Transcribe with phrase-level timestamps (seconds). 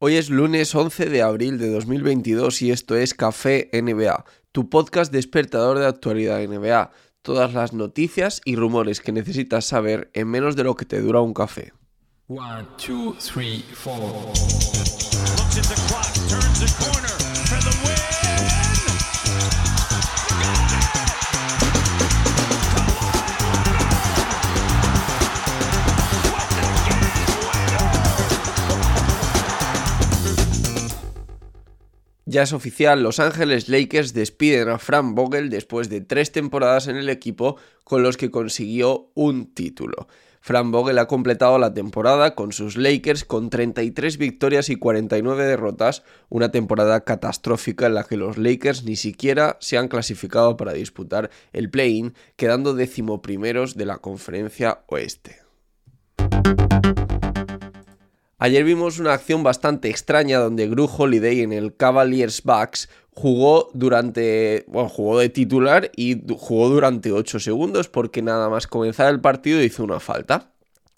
[0.00, 5.12] Hoy es lunes 11 de abril de 2022 y esto es Café NBA, tu podcast
[5.12, 6.92] despertador de actualidad NBA.
[7.20, 11.20] Todas las noticias y rumores que necesitas saber en menos de lo que te dura
[11.20, 11.72] un café.
[12.28, 13.98] One, two, three, four.
[13.98, 17.08] Looks at the clock, turns the corner
[17.48, 18.77] for the win.
[32.30, 36.96] Ya es oficial, Los Ángeles Lakers despiden a Frank Vogel después de tres temporadas en
[36.96, 40.08] el equipo con los que consiguió un título.
[40.42, 46.02] Frank Vogel ha completado la temporada con sus Lakers con 33 victorias y 49 derrotas,
[46.28, 51.30] una temporada catastrófica en la que los Lakers ni siquiera se han clasificado para disputar
[51.54, 55.38] el play-in, quedando decimoprimeros de la conferencia oeste.
[58.40, 64.64] Ayer vimos una acción bastante extraña donde Gru Holiday en el Cavaliers Bucks jugó durante,
[64.68, 69.60] bueno, jugó de titular y jugó durante 8 segundos porque nada más comenzar el partido
[69.60, 70.52] hizo una falta.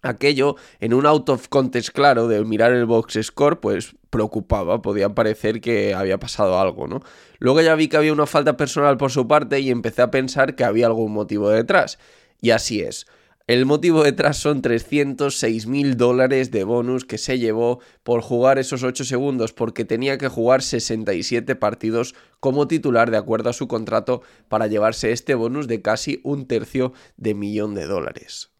[0.00, 5.10] Aquello en un out of contest claro de mirar el box score pues preocupaba, podía
[5.10, 7.02] parecer que había pasado algo, ¿no?
[7.38, 10.54] Luego ya vi que había una falta personal por su parte y empecé a pensar
[10.54, 11.98] que había algún motivo detrás.
[12.40, 13.06] Y así es.
[13.48, 18.82] El motivo detrás son 306 mil dólares de bonus que se llevó por jugar esos
[18.82, 24.22] 8 segundos porque tenía que jugar 67 partidos como titular de acuerdo a su contrato
[24.48, 28.50] para llevarse este bonus de casi un tercio de millón de dólares.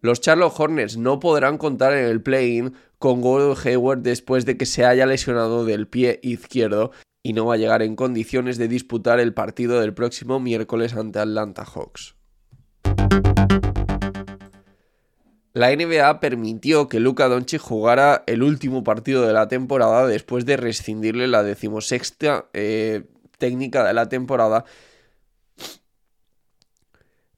[0.00, 4.64] Los Charlotte Hornets no podrán contar en el play-in con Gordon Hayward después de que
[4.64, 6.92] se haya lesionado del pie izquierdo
[7.26, 11.18] y no va a llegar en condiciones de disputar el partido del próximo miércoles ante
[11.18, 12.14] Atlanta Hawks.
[15.52, 20.56] La NBA permitió que Luka Doncic jugara el último partido de la temporada después de
[20.56, 23.06] rescindirle la decimosexta eh,
[23.38, 24.64] técnica de la temporada.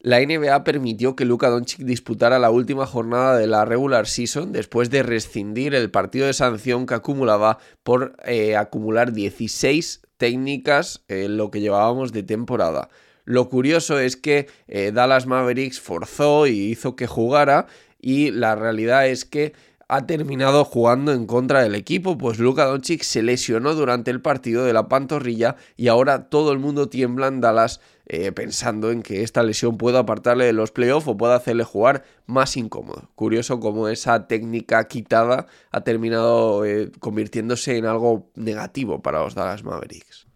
[0.01, 4.89] La NBA permitió que Luka Doncic disputara la última jornada de la regular season después
[4.89, 11.51] de rescindir el partido de sanción que acumulaba por eh, acumular 16 técnicas en lo
[11.51, 12.87] que llevábamos de temporada.
[13.25, 17.67] Lo curioso es que eh, Dallas Mavericks forzó y hizo que jugara
[17.99, 19.51] y la realidad es que
[19.89, 24.63] ha terminado jugando en contra del equipo, pues Luka Doncic se lesionó durante el partido
[24.63, 29.23] de la pantorrilla y ahora todo el mundo tiembla en Dallas eh, pensando en que
[29.23, 33.09] esta lesión pueda apartarle de los playoffs o pueda hacerle jugar más incómodo.
[33.15, 39.63] Curioso cómo esa técnica quitada ha terminado eh, convirtiéndose en algo negativo para los Dallas
[39.63, 40.27] Mavericks.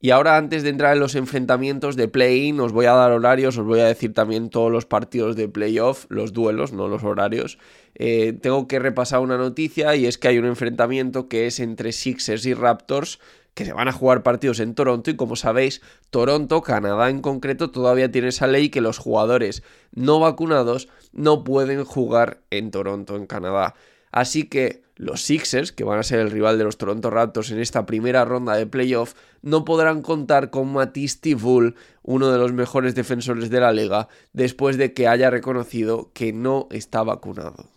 [0.00, 3.56] Y ahora antes de entrar en los enfrentamientos de play-in, os voy a dar horarios,
[3.56, 7.58] os voy a decir también todos los partidos de playoff, los duelos, no los horarios.
[7.94, 11.92] Eh, tengo que repasar una noticia y es que hay un enfrentamiento que es entre
[11.92, 13.18] Sixers y Raptors
[13.56, 15.80] que se van a jugar partidos en Toronto y como sabéis,
[16.10, 19.62] Toronto, Canadá en concreto, todavía tiene esa ley que los jugadores
[19.92, 23.74] no vacunados no pueden jugar en Toronto, en Canadá.
[24.16, 27.60] Así que los Sixers, que van a ser el rival de los Toronto Raptors en
[27.60, 29.12] esta primera ronda de playoff,
[29.42, 34.78] no podrán contar con Matisse Thybulle, uno de los mejores defensores de la liga, después
[34.78, 37.68] de que haya reconocido que no está vacunado.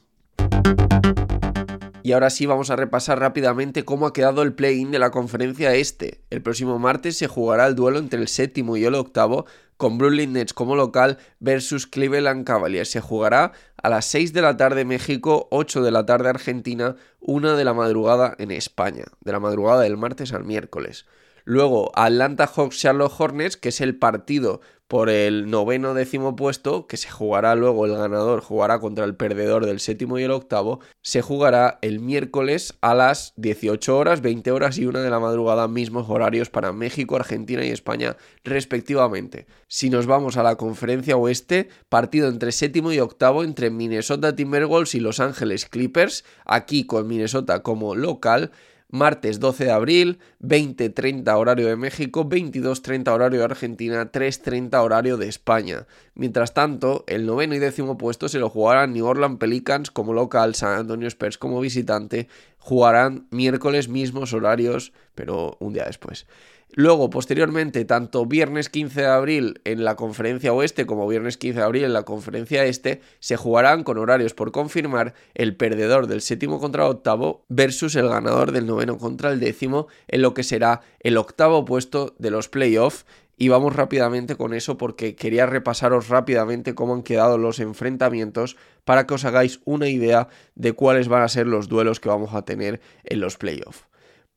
[2.03, 5.75] Y ahora sí vamos a repasar rápidamente cómo ha quedado el play-in de la conferencia
[5.75, 6.21] este.
[6.29, 9.45] El próximo martes se jugará el duelo entre el séptimo y el octavo,
[9.75, 12.89] con Brooklyn Nets como local versus Cleveland Cavaliers.
[12.89, 17.55] Se jugará a las 6 de la tarde México, 8 de la tarde Argentina, 1
[17.55, 21.05] de la madrugada en España, de la madrugada del martes al miércoles.
[21.45, 26.97] Luego Atlanta Hawks Charlotte Hornets, que es el partido por el noveno décimo puesto, que
[26.97, 31.21] se jugará luego el ganador, jugará contra el perdedor del séptimo y el octavo, se
[31.21, 36.09] jugará el miércoles a las 18 horas, 20 horas y 1 de la madrugada, mismos
[36.09, 39.45] horarios para México, Argentina y España respectivamente.
[39.67, 44.95] Si nos vamos a la conferencia oeste, partido entre séptimo y octavo entre Minnesota Timberwolves
[44.95, 48.51] y Los Ángeles Clippers, aquí con Minnesota como local,
[48.89, 55.27] martes 12 de abril, 20.30 horario de México, 22.30 horario de Argentina, 3.30 horario de
[55.27, 55.85] España.
[56.15, 60.55] Mientras tanto, el noveno y décimo puesto se lo jugarán New Orleans Pelicans como local,
[60.55, 62.27] San Antonio Spurs como visitante,
[62.57, 66.25] jugarán miércoles mismos horarios, pero un día después.
[66.73, 71.65] Luego, posteriormente, tanto viernes 15 de abril en la conferencia oeste como viernes 15 de
[71.65, 76.59] abril en la conferencia este, se jugarán con horarios por confirmar el perdedor del séptimo
[76.59, 80.81] contra el octavo versus el ganador del noveno contra el décimo en lo que será
[80.99, 83.05] el octavo puesto de los playoffs
[83.35, 89.07] Y vamos rápidamente con eso porque quería repasaros rápidamente cómo han quedado los enfrentamientos para
[89.07, 92.43] que os hagáis una idea de cuáles van a ser los duelos que vamos a
[92.43, 93.89] tener en los playoffs.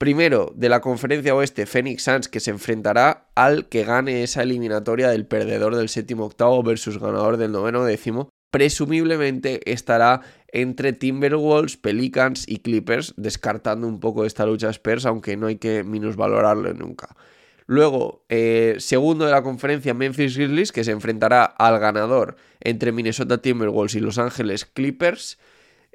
[0.02, 5.08] Primero, de la conferencia oeste, Phoenix Suns que se enfrentará al que gane esa eliminatoria
[5.08, 8.28] del perdedor del séptimo octavo versus ganador del noveno décimo.
[8.50, 15.46] Presumiblemente estará entre Timberwolves, Pelicans y Clippers, descartando un poco esta lucha Spurs, aunque no
[15.46, 17.14] hay que minusvalorarlo nunca.
[17.66, 23.38] Luego, eh, segundo de la conferencia, Memphis Grizzlies, que se enfrentará al ganador entre Minnesota
[23.38, 25.38] Timberwolves y Los Ángeles Clippers.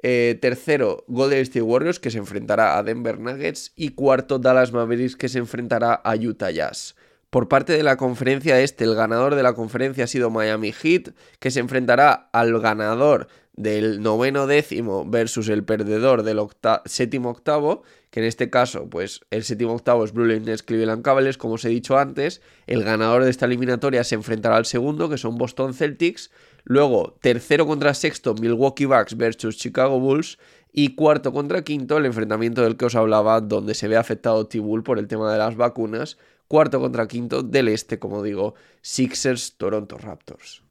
[0.02, 3.72] Eh, tercero, Golden State Warriors, que se enfrentará a Denver Nuggets.
[3.76, 6.94] Y cuarto, Dallas Mavericks, que se enfrentará a Utah Jazz.
[7.30, 11.10] Por parte de la conferencia este, el ganador de la conferencia ha sido Miami Heat,
[11.38, 13.28] que se enfrentará al ganador
[13.58, 16.38] del noveno décimo versus el perdedor del
[16.84, 21.54] séptimo octavo, que en este caso, pues el séptimo octavo es Nets Cleveland Cavaliers, como
[21.54, 25.36] os he dicho antes, el ganador de esta eliminatoria se enfrentará al segundo, que son
[25.38, 26.30] Boston Celtics,
[26.62, 30.38] luego tercero contra sexto Milwaukee Bucks versus Chicago Bulls,
[30.72, 34.84] y cuarto contra quinto, el enfrentamiento del que os hablaba, donde se ve afectado T-Bull
[34.84, 36.16] por el tema de las vacunas,
[36.46, 40.67] cuarto contra quinto del este, como digo, Sixers Toronto Raptors.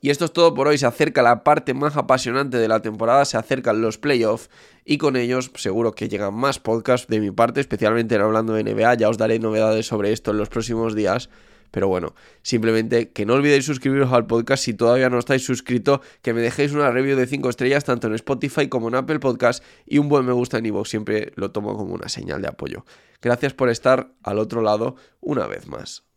[0.00, 0.78] Y esto es todo por hoy.
[0.78, 4.48] Se acerca la parte más apasionante de la temporada, se acercan los playoffs
[4.84, 8.94] y con ellos seguro que llegan más podcasts de mi parte, especialmente hablando de NBA.
[8.94, 11.28] Ya os daré novedades sobre esto en los próximos días.
[11.70, 16.34] Pero bueno, simplemente que no olvidéis suscribiros al podcast si todavía no estáis suscritos, que
[16.34, 19.98] me dejéis una review de 5 estrellas tanto en Spotify como en Apple Podcast y
[19.98, 22.84] un buen me gusta en iVoox, siempre lo tomo como una señal de apoyo.
[23.22, 26.09] Gracias por estar al otro lado una vez más.